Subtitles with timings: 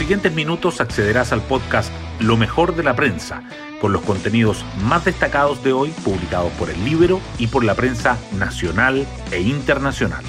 [0.00, 3.42] siguientes minutos accederás al podcast Lo mejor de la prensa,
[3.82, 8.16] con los contenidos más destacados de hoy publicados por el Libro y por la prensa
[8.38, 10.24] nacional e internacional.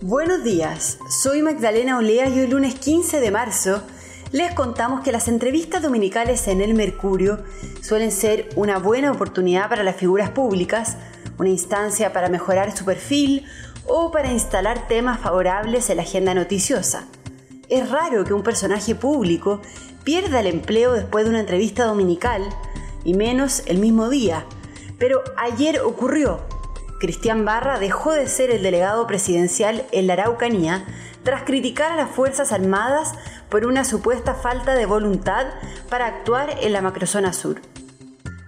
[0.00, 3.82] Buenos días, soy Magdalena Olea y hoy lunes 15 de marzo
[4.30, 7.40] les contamos que las entrevistas dominicales en El Mercurio
[7.82, 10.98] suelen ser una buena oportunidad para las figuras públicas,
[11.36, 13.44] una instancia para mejorar su perfil
[13.88, 17.06] o para instalar temas favorables en la agenda noticiosa.
[17.68, 19.60] Es raro que un personaje público
[20.04, 22.42] pierda el empleo después de una entrevista dominical,
[23.04, 24.44] y menos el mismo día.
[24.98, 26.40] Pero ayer ocurrió.
[27.00, 30.84] Cristian Barra dejó de ser el delegado presidencial en la Araucanía
[31.22, 33.14] tras criticar a las Fuerzas Armadas
[33.48, 35.46] por una supuesta falta de voluntad
[35.88, 37.60] para actuar en la macrozona sur.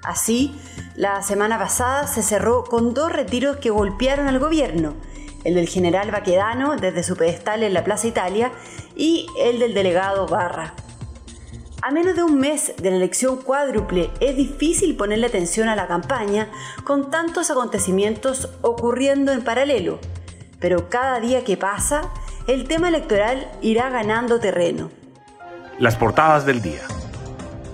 [0.02, 0.58] Así,
[0.96, 4.94] la semana pasada se cerró con dos retiros que golpearon al gobierno,
[5.44, 8.52] el del general Baquedano desde su pedestal en la Plaza Italia
[8.96, 10.74] y el del delegado Barra.
[11.82, 15.86] A menos de un mes de la elección cuádruple es difícil ponerle atención a la
[15.86, 16.50] campaña
[16.84, 19.98] con tantos acontecimientos ocurriendo en paralelo,
[20.58, 22.10] pero cada día que pasa
[22.46, 24.90] el tema electoral irá ganando terreno.
[25.78, 26.82] Las portadas del día.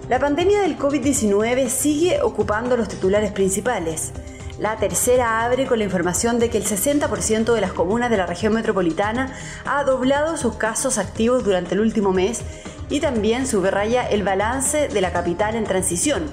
[0.09, 4.13] La pandemia del COVID-19 sigue ocupando los titulares principales.
[4.59, 8.25] La tercera abre con la información de que el 60% de las comunas de la
[8.25, 9.35] región metropolitana
[9.67, 12.41] ha doblado sus casos activos durante el último mes
[12.89, 16.31] y también subraya el balance de la capital en transición,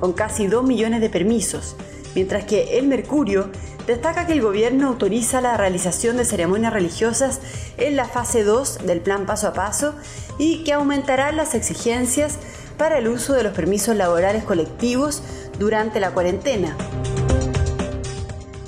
[0.00, 1.76] con casi 2 millones de permisos,
[2.16, 3.50] mientras que el Mercurio
[3.86, 7.40] destaca que el gobierno autoriza la realización de ceremonias religiosas
[7.76, 9.94] en la fase 2 del plan paso a paso
[10.38, 12.38] y que aumentará las exigencias
[12.76, 15.22] para el uso de los permisos laborales colectivos
[15.58, 16.76] durante la cuarentena.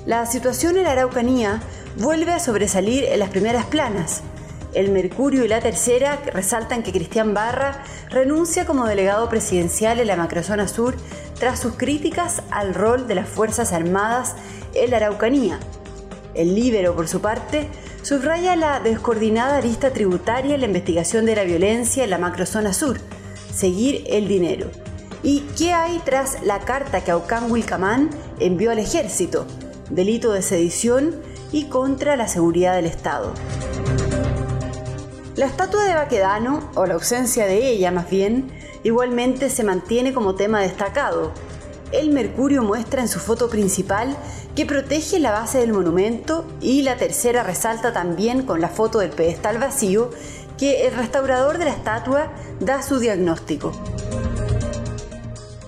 [0.05, 1.63] La situación en la Araucanía
[1.97, 4.23] vuelve a sobresalir en las primeras planas.
[4.75, 10.17] El Mercurio y la Tercera resaltan que Cristian Barra renuncia como delegado presidencial en la
[10.17, 10.97] macrozona sur
[11.39, 14.35] tras sus críticas al rol de las Fuerzas Armadas
[14.75, 15.61] en la Araucanía.
[16.35, 17.69] El Libero, por su parte,
[18.03, 22.99] subraya la descoordinada arista tributaria en la investigación de la violencia en la macrozona sur,
[23.55, 24.69] seguir el dinero.
[25.23, 29.47] ¿Y qué hay tras la carta que Aucán Wilcamán envió al ejército?
[29.93, 31.15] Delito de sedición
[31.53, 33.35] y contra la seguridad del Estado.
[35.37, 38.51] La estatua de Baquedano, o la ausencia de ella más bien,
[38.85, 41.33] igualmente se mantiene como tema destacado.
[41.93, 44.17] El Mercurio muestra en su foto principal
[44.57, 49.11] que protege la base del monumento y la tercera resalta también con la foto del
[49.11, 50.11] pedestal vacío
[50.57, 53.73] que el restaurador de la estatua da su diagnóstico.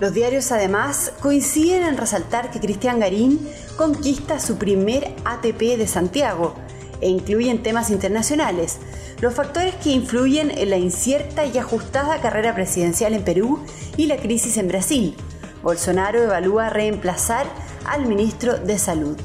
[0.05, 3.49] Los diarios además coinciden en resaltar que Cristian Garín
[3.79, 6.57] conquista su primer ATP de Santiago,
[7.01, 8.81] e incluyen temas internacionales,
[9.23, 13.61] los factores que influyen en la incierta y ajustada carrera presidencial en Perú
[13.97, 15.17] y la crisis en Brasil.
[15.63, 17.47] Bolsonaro evalúa reemplazar
[17.87, 19.17] al ministro de Salud.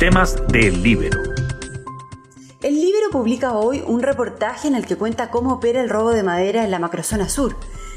[0.00, 1.22] Temas del Libero.
[2.62, 6.24] El Libero publica hoy un reportaje en el que cuenta cómo opera el robo de
[6.24, 7.54] madera en la macrozona sur.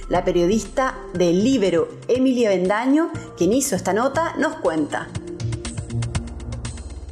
[0.09, 5.07] La periodista del Libero, Emilia Bendaño, quien hizo esta nota, nos cuenta.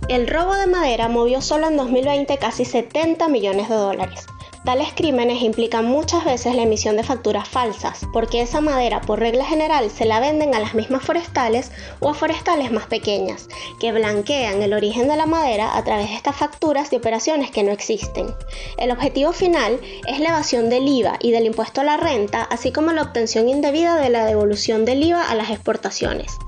[0.09, 4.25] El robo de madera movió solo en 2020 casi 70 millones de dólares.
[4.67, 9.45] Tales crímenes implican muchas veces la emisión de facturas falsas, porque esa madera por regla
[9.45, 13.47] general se la venden a las mismas forestales o a forestales más pequeñas,
[13.79, 17.63] que blanquean el origen de la madera a través de estas facturas de operaciones que
[17.63, 18.35] no existen.
[18.77, 22.73] El objetivo final es la evasión del IVA y del impuesto a la renta, así
[22.73, 26.39] como la obtención indebida de la devolución del IVA a las exportaciones.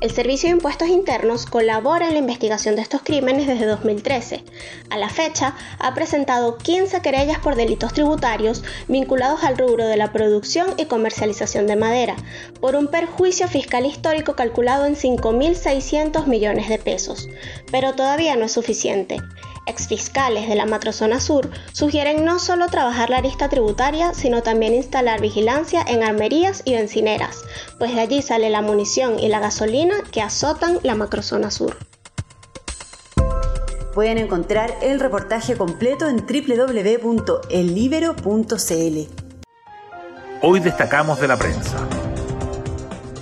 [0.00, 4.44] El Servicio de Impuestos Internos colabora en la investigación de estos crímenes desde 2013.
[4.90, 10.12] A la fecha, ha presentado 15 querellas por delitos tributarios vinculados al rubro de la
[10.12, 12.16] producción y comercialización de madera,
[12.60, 17.28] por un perjuicio fiscal histórico calculado en 5.600 millones de pesos.
[17.70, 19.20] Pero todavía no es suficiente
[19.66, 25.20] exfiscales de la macrozona sur sugieren no solo trabajar la arista tributaria, sino también instalar
[25.20, 27.44] vigilancia en armerías y bencineras,
[27.78, 31.76] pues de allí sale la munición y la gasolina que azotan la macrozona sur.
[33.94, 37.24] Pueden encontrar el reportaje completo en www.ellibero.cl.
[40.42, 42.03] Hoy destacamos de la prensa.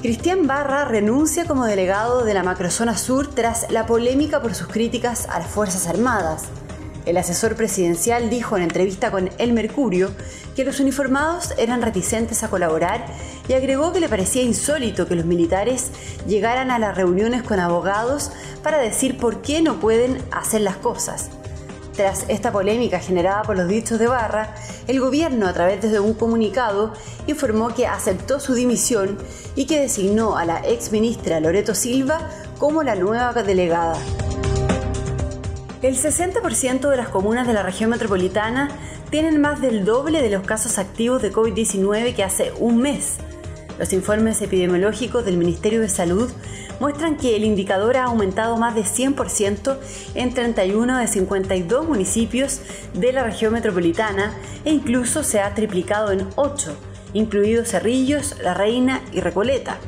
[0.02, 5.28] Cristian Barra renuncia como delegado de la macrozona sur tras la polémica por sus críticas
[5.28, 6.46] a las Fuerzas Armadas.
[7.06, 10.10] El asesor presidencial dijo en entrevista con El Mercurio
[10.56, 13.06] que los uniformados eran reticentes a colaborar
[13.46, 15.92] y agregó que le parecía insólito que los militares
[16.26, 18.32] llegaran a las reuniones con abogados
[18.64, 21.30] para decir por qué no pueden hacer las cosas.
[21.94, 24.54] Tras esta polémica generada por los dichos de Barra,
[24.88, 26.94] el gobierno, a través de un comunicado,
[27.26, 29.18] informó que aceptó su dimisión
[29.56, 33.96] y que designó a la ex ministra Loreto Silva como la nueva delegada.
[35.82, 38.70] El 60% de las comunas de la región metropolitana
[39.10, 43.18] tienen más del doble de los casos activos de COVID-19 que hace un mes.
[43.82, 46.30] Los informes epidemiológicos del Ministerio de Salud
[46.78, 49.76] muestran que el indicador ha aumentado más de 100%
[50.14, 52.60] en 31 de 52 municipios
[52.94, 54.34] de la región metropolitana
[54.64, 56.76] e incluso se ha triplicado en 8,
[57.12, 59.78] incluidos Cerrillos, La Reina y Recoleta.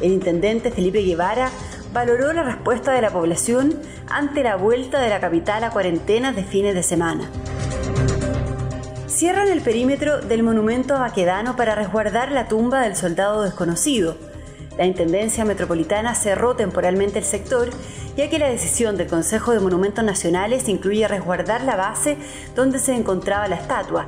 [0.00, 1.50] El intendente Felipe Guevara
[1.92, 3.74] valoró la respuesta de la población
[4.08, 7.28] ante la vuelta de la capital a cuarentenas de fines de semana.
[9.14, 14.16] Cierran el perímetro del monumento a Baquedano para resguardar la tumba del soldado desconocido.
[14.76, 17.70] La Intendencia Metropolitana cerró temporalmente el sector,
[18.16, 22.16] ya que la decisión del Consejo de Monumentos Nacionales incluye resguardar la base
[22.56, 24.04] donde se encontraba la estatua.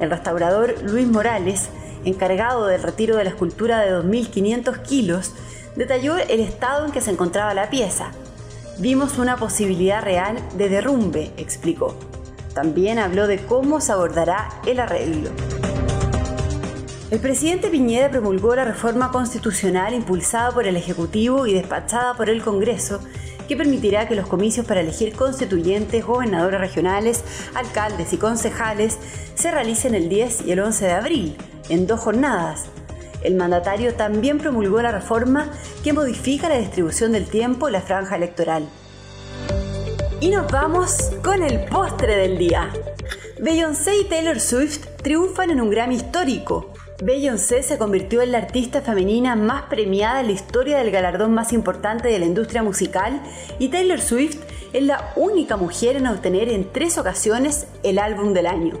[0.00, 1.68] El restaurador Luis Morales,
[2.06, 5.32] encargado del retiro de la escultura de 2.500 kilos,
[5.76, 8.10] detalló el estado en que se encontraba la pieza.
[8.78, 11.94] Vimos una posibilidad real de derrumbe, explicó.
[12.56, 15.28] También habló de cómo se abordará el arreglo.
[17.10, 22.42] El presidente Piñera promulgó la reforma constitucional impulsada por el Ejecutivo y despachada por el
[22.42, 23.00] Congreso,
[23.46, 27.22] que permitirá que los comicios para elegir constituyentes, gobernadores regionales,
[27.54, 28.96] alcaldes y concejales
[29.34, 31.36] se realicen el 10 y el 11 de abril,
[31.68, 32.64] en dos jornadas,
[33.22, 35.50] el mandatario también promulgó la reforma
[35.84, 38.66] que modifica la distribución del tiempo en la franja electoral.
[40.20, 42.70] Y nos vamos con el postre del día.
[43.38, 46.72] Beyoncé y Taylor Swift triunfan en un Grammy histórico.
[47.02, 51.52] Beyoncé se convirtió en la artista femenina más premiada en la historia del galardón más
[51.52, 53.20] importante de la industria musical
[53.58, 54.38] y Taylor Swift
[54.72, 58.80] es la única mujer en obtener en tres ocasiones el álbum del año.